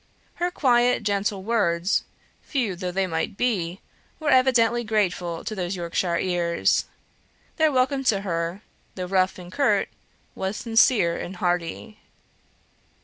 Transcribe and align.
Her 0.41 0.49
quiet, 0.49 1.03
gentle 1.03 1.43
words, 1.43 2.05
few 2.41 2.75
though 2.75 2.89
they 2.89 3.05
might 3.05 3.37
be, 3.37 3.81
were 4.19 4.31
evidently 4.31 4.83
grateful 4.83 5.43
to 5.43 5.53
those 5.53 5.75
Yorkshire 5.75 6.17
ears. 6.17 6.85
Their 7.57 7.71
welcome 7.71 8.03
to 8.05 8.21
her, 8.21 8.63
though 8.95 9.05
rough 9.05 9.37
and 9.37 9.51
curt, 9.51 9.89
was 10.33 10.57
sincere 10.57 11.15
and 11.19 11.35
hearty. 11.35 11.99